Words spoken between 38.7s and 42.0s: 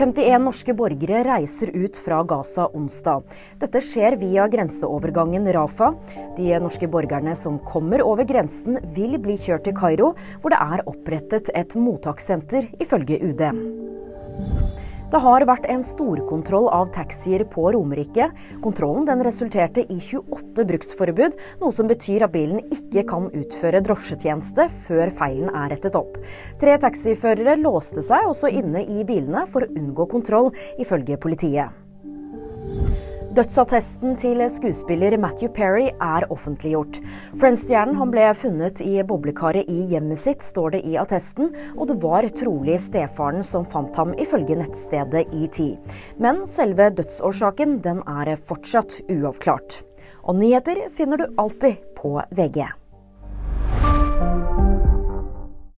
i boblekaret i hjemmet sitt, står det i attesten, og det